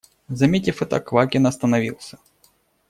Заметив 0.29 0.81
это, 0.81 0.99
Квакин 0.99 1.45
остановился. 1.45 2.17